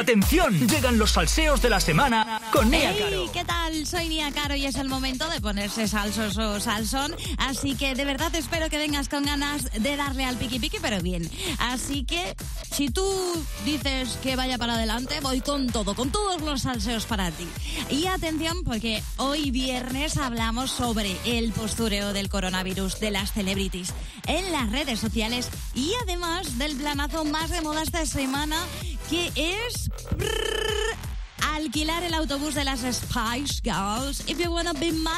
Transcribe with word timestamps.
Atención, 0.00 0.58
llegan 0.66 0.96
los 0.96 1.10
salseos 1.10 1.60
de 1.60 1.68
la 1.68 1.78
semana 1.78 2.40
con 2.54 2.70
Nia 2.70 2.96
Caro. 2.98 3.30
¿qué 3.32 3.44
tal? 3.44 3.86
Soy 3.86 4.08
Nia 4.08 4.32
Caro 4.32 4.54
y 4.54 4.64
es 4.64 4.76
el 4.76 4.88
momento 4.88 5.28
de 5.28 5.42
ponerse 5.42 5.86
salsos 5.88 6.38
o 6.38 6.58
salsón. 6.58 7.14
Así 7.36 7.74
que 7.74 7.94
de 7.94 8.06
verdad 8.06 8.34
espero 8.34 8.70
que 8.70 8.78
vengas 8.78 9.10
con 9.10 9.26
ganas 9.26 9.70
de 9.70 9.96
darle 9.96 10.24
al 10.24 10.36
piqui 10.36 10.58
piqui, 10.58 10.78
pero 10.80 11.02
bien. 11.02 11.30
Así 11.58 12.04
que 12.04 12.34
si 12.72 12.88
tú 12.88 13.04
dices 13.66 14.18
que 14.22 14.36
vaya 14.36 14.56
para 14.56 14.72
adelante, 14.72 15.20
voy 15.20 15.42
con 15.42 15.66
todo, 15.66 15.94
con 15.94 16.10
todos 16.10 16.40
los 16.40 16.62
salseos 16.62 17.04
para 17.04 17.30
ti. 17.30 17.46
Y 17.90 18.06
atención, 18.06 18.64
porque 18.64 19.02
hoy 19.18 19.50
viernes 19.50 20.16
hablamos 20.16 20.70
sobre 20.70 21.14
el 21.26 21.52
postureo 21.52 22.14
del 22.14 22.30
coronavirus 22.30 23.00
de 23.00 23.10
las 23.10 23.32
celebrities 23.32 23.92
en 24.26 24.50
las 24.50 24.72
redes 24.72 24.98
sociales 24.98 25.50
y 25.74 25.92
además 26.04 26.56
del 26.56 26.74
planazo 26.76 27.26
más 27.26 27.50
de 27.50 27.60
moda 27.60 27.82
esta 27.82 28.06
semana 28.06 28.56
que 29.10 29.32
es 29.34 29.90
alquilar 31.60 32.02
el 32.04 32.14
autobús 32.14 32.54
de 32.54 32.64
las 32.64 32.80
Spice 32.80 33.60
Girls 33.62 34.24
if 34.26 34.38
you 34.38 34.50
wanna 34.50 34.72
be 34.72 34.92
my. 34.92 35.10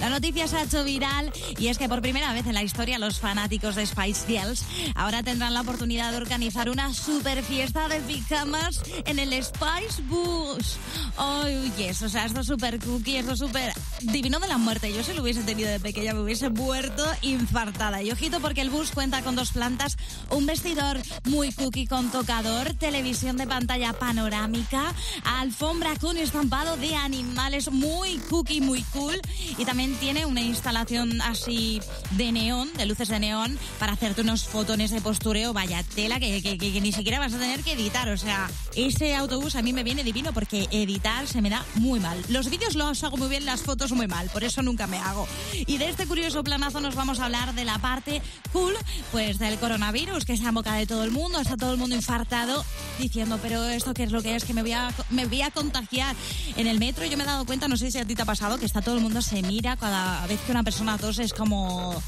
La 0.00 0.10
noticia 0.10 0.46
se 0.48 0.56
ha 0.56 0.62
hecho 0.62 0.84
viral 0.84 1.32
y 1.58 1.68
es 1.68 1.78
que 1.78 1.88
por 1.88 2.02
primera 2.02 2.32
vez 2.32 2.46
en 2.46 2.54
la 2.54 2.62
historia 2.62 2.98
los 2.98 3.18
fanáticos 3.18 3.74
de 3.74 3.86
Spice 3.86 4.26
Girls 4.26 4.64
ahora 4.94 5.22
tendrán 5.22 5.54
la 5.54 5.60
oportunidad 5.60 6.10
de 6.10 6.18
organizar 6.18 6.68
una 6.70 6.92
super 6.92 7.42
fiesta 7.42 7.88
de 7.88 8.00
pijamas 8.00 8.82
en 9.04 9.18
el 9.18 9.32
Spice 9.42 10.02
Bus. 10.08 10.76
Ay, 11.16 11.72
yes, 11.76 12.02
o 12.02 12.08
sea, 12.08 12.26
esto 12.26 12.40
es 12.40 12.46
súper 12.46 12.78
cookie, 12.78 13.16
esto 13.16 13.32
es 13.32 13.38
súper 13.38 13.72
divino 14.02 14.38
de 14.38 14.48
la 14.48 14.58
muerte. 14.58 14.92
Yo 14.92 15.02
si 15.02 15.12
lo 15.12 15.22
hubiese 15.22 15.42
tenido 15.42 15.70
de 15.70 15.80
pequeña 15.80 16.12
me 16.12 16.20
hubiese 16.20 16.50
muerto 16.50 17.04
infartada. 17.22 18.02
Y 18.02 18.10
ojito 18.10 18.40
porque 18.40 18.60
el 18.60 18.70
bus 18.70 18.90
cuenta 18.90 19.22
con 19.22 19.36
dos 19.36 19.52
plantas, 19.52 19.96
un 20.30 20.46
vestidor 20.46 21.00
muy 21.24 21.52
cookie 21.52 21.86
con 21.86 22.10
tocador, 22.10 22.74
televisión 22.74 23.36
de 23.36 23.46
pantalla 23.46 23.92
panorámica, 23.92 24.92
alfombra 25.40 25.96
con 25.96 26.16
estampado 26.16 26.76
de 26.76 26.94
animales 26.96 27.70
muy 27.70 28.18
cookie, 28.30 28.60
muy 28.60 28.82
cool. 28.92 29.20
Y 29.58 29.64
también 29.64 29.94
tiene 29.96 30.26
una 30.26 30.40
instalación 30.40 31.20
así 31.22 31.80
de 32.12 32.32
neón, 32.32 32.72
de 32.74 32.86
luces 32.86 33.08
de 33.08 33.18
neón, 33.18 33.58
para 33.78 33.92
hacerte 33.92 34.22
unos 34.22 34.44
fotones 34.44 34.90
de 34.90 35.00
postureo. 35.00 35.52
Vaya 35.52 35.82
tela 35.82 36.18
que, 36.18 36.80
ni 36.80 36.92
siquiera 36.92 37.18
vas 37.18 37.34
a 37.34 37.38
tener 37.38 37.62
que 37.62 37.72
editar. 37.72 38.08
O 38.08 38.16
sea, 38.16 38.50
ese 38.74 39.14
autobús 39.14 39.56
a 39.56 39.62
mí 39.62 39.72
me 39.72 39.84
viene 39.84 40.04
divino 40.04 40.32
porque 40.32 40.68
editar 40.70 41.26
se 41.26 41.42
me 41.42 41.50
da 41.50 41.64
muy 41.74 42.00
mal. 42.00 42.22
Los 42.28 42.50
vídeos 42.50 42.74
los 42.74 43.02
hago 43.04 43.16
muy 43.16 43.28
bien, 43.28 43.44
las 43.44 43.62
fotos 43.62 43.92
muy 43.92 44.06
mal, 44.06 44.28
por 44.30 44.44
eso 44.44 44.62
nunca 44.62 44.86
me 44.86 44.98
hago. 44.98 45.26
Y 45.66 45.78
de 45.78 45.88
este 45.88 46.06
curioso 46.06 46.44
planazo 46.44 46.80
nos 46.80 46.94
vamos 46.94 47.20
a 47.20 47.26
hablar 47.26 47.54
de 47.54 47.64
la 47.64 47.78
parte 47.78 48.22
cool, 48.52 48.74
pues 49.12 49.38
del 49.38 49.58
coronavirus, 49.58 50.24
que 50.24 50.32
está 50.32 50.48
en 50.48 50.54
boca 50.54 50.74
de 50.74 50.86
todo 50.86 51.04
el 51.04 51.10
mundo, 51.10 51.40
está 51.40 51.56
todo 51.56 51.72
el 51.72 51.78
mundo 51.78 51.94
infartado 51.94 52.64
diciendo, 52.98 53.38
pero 53.42 53.64
esto 53.64 53.94
qué 53.94 54.04
es 54.04 54.12
lo 54.12 54.22
que 54.22 54.36
es, 54.36 54.44
que 54.44 54.54
me 54.54 54.62
voy 54.62 54.72
a, 54.72 54.92
me 55.16 55.26
voy 55.26 55.42
a 55.42 55.50
contagiar. 55.50 56.14
En 56.56 56.66
el 56.66 56.78
metro 56.78 57.04
yo 57.06 57.16
me 57.16 57.24
he 57.24 57.26
dado 57.26 57.44
cuenta, 57.46 57.66
no 57.66 57.76
sé 57.76 57.90
si 57.90 57.98
a 57.98 58.04
ti 58.04 58.14
te 58.14 58.22
ha 58.22 58.26
pasado, 58.26 58.58
que 58.58 58.66
está 58.66 58.82
todo 58.82 58.96
el 58.96 59.00
mundo 59.00 59.22
se 59.22 59.42
mira 59.42 59.76
cada 59.76 60.24
vez 60.26 60.40
que 60.42 60.52
una 60.52 60.62
persona 60.62 60.98
tose, 60.98 61.24
es 61.24 61.32
como, 61.32 62.00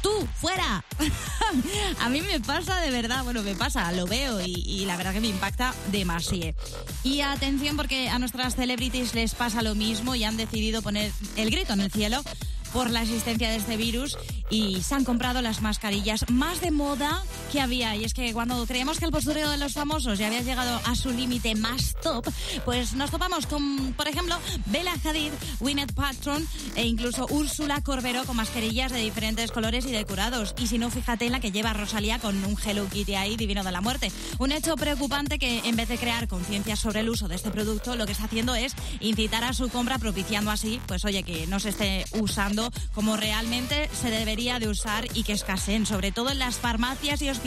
tú, 0.00 0.10
fuera. 0.40 0.84
a 2.00 2.08
mí 2.08 2.22
me 2.22 2.40
pasa 2.40 2.80
de 2.80 2.90
verdad, 2.90 3.24
bueno, 3.24 3.42
me 3.42 3.54
pasa, 3.54 3.90
lo 3.92 4.06
veo 4.06 4.40
y, 4.40 4.52
y 4.52 4.84
la 4.86 4.96
verdad 4.96 5.12
que 5.12 5.20
me 5.20 5.28
impacta 5.28 5.74
demasiado. 5.90 6.54
Y 7.02 7.20
atención 7.20 7.76
porque 7.76 8.08
a 8.08 8.18
nuestras 8.18 8.54
celebrities 8.54 9.14
les 9.14 9.34
pasa 9.34 9.60
lo 9.62 9.74
mismo 9.74 10.14
y 10.14 10.24
han 10.24 10.36
decidido 10.36 10.82
poner 10.82 11.12
el 11.36 11.50
grito 11.50 11.72
en 11.72 11.80
el 11.80 11.90
cielo 11.90 12.22
por 12.72 12.90
la 12.90 13.02
existencia 13.02 13.50
de 13.50 13.56
este 13.56 13.76
virus 13.76 14.16
y 14.50 14.82
se 14.82 14.94
han 14.94 15.04
comprado 15.04 15.42
las 15.42 15.60
mascarillas 15.60 16.24
más 16.30 16.60
de 16.60 16.70
moda 16.70 17.22
que 17.52 17.60
había. 17.60 17.94
Y 17.94 18.04
es 18.04 18.14
que 18.14 18.32
cuando 18.32 18.66
creemos 18.66 18.98
que 18.98 19.04
el 19.04 19.10
postureo 19.10 19.50
de 19.50 19.58
los 19.58 19.74
famosos 19.74 20.18
ya 20.18 20.28
había 20.28 20.40
llegado 20.40 20.80
a 20.86 20.94
su 20.94 21.10
límite 21.10 21.54
más 21.54 21.94
top, 22.02 22.26
pues 22.64 22.94
nos 22.94 23.10
topamos 23.10 23.46
con, 23.46 23.92
por 23.92 24.08
ejemplo, 24.08 24.38
Bella 24.66 24.94
Hadid, 25.04 25.32
Gwyneth 25.60 25.92
Paltrow 25.92 26.40
e 26.76 26.86
incluso 26.86 27.26
Úrsula 27.28 27.82
Corberó 27.82 28.24
con 28.24 28.36
mascarillas 28.36 28.90
de 28.90 29.00
diferentes 29.00 29.52
colores 29.52 29.84
y 29.84 29.92
decorados. 29.92 30.54
Y 30.58 30.66
si 30.66 30.78
no, 30.78 30.88
fíjate 30.90 31.26
en 31.26 31.32
la 31.32 31.40
que 31.40 31.52
lleva 31.52 31.74
Rosalía 31.74 32.18
con 32.18 32.42
un 32.42 32.56
Hello 32.64 32.88
Kitty 32.88 33.14
ahí 33.14 33.36
divino 33.36 33.62
de 33.62 33.72
la 33.72 33.82
muerte. 33.82 34.10
Un 34.38 34.50
hecho 34.50 34.74
preocupante 34.76 35.38
que 35.38 35.58
en 35.64 35.76
vez 35.76 35.88
de 35.88 35.98
crear 35.98 36.28
conciencia 36.28 36.74
sobre 36.74 37.00
el 37.00 37.10
uso 37.10 37.28
de 37.28 37.34
este 37.34 37.50
producto, 37.50 37.96
lo 37.96 38.06
que 38.06 38.12
está 38.12 38.24
haciendo 38.24 38.54
es 38.54 38.74
incitar 39.00 39.44
a 39.44 39.52
su 39.52 39.68
compra 39.68 39.98
propiciando 39.98 40.50
así, 40.50 40.80
pues 40.86 41.04
oye, 41.04 41.22
que 41.22 41.46
no 41.48 41.60
se 41.60 41.68
esté 41.68 42.06
usando 42.18 42.70
como 42.94 43.18
realmente 43.18 43.90
se 43.92 44.10
debería 44.10 44.58
de 44.58 44.68
usar 44.68 45.06
y 45.12 45.24
que 45.24 45.34
escaseen, 45.34 45.84
sobre 45.84 46.12
todo 46.12 46.30
en 46.30 46.38
las 46.38 46.56
farmacias 46.56 47.20
y 47.20 47.28
hospitales. 47.28 47.41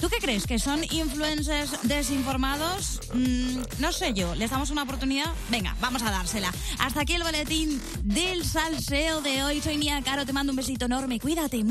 ¿Tú 0.00 0.08
qué 0.08 0.18
crees? 0.18 0.46
¿Que 0.46 0.58
son 0.58 0.82
influencers 0.84 1.72
desinformados? 1.82 3.00
Mm, 3.12 3.60
no 3.80 3.92
sé 3.92 4.14
yo. 4.14 4.34
¿Les 4.34 4.50
damos 4.50 4.70
una 4.70 4.84
oportunidad? 4.84 5.32
Venga, 5.50 5.76
vamos 5.80 6.02
a 6.02 6.10
dársela. 6.10 6.52
Hasta 6.78 7.00
aquí 7.00 7.14
el 7.14 7.22
boletín 7.22 7.80
del 8.04 8.44
salseo 8.44 9.20
de 9.20 9.42
hoy. 9.42 9.60
Soy 9.60 9.76
Nia 9.76 10.00
Caro, 10.02 10.24
te 10.24 10.32
mando 10.32 10.52
un 10.52 10.56
besito 10.56 10.86
enorme. 10.86 11.18
Cuídate. 11.18 11.64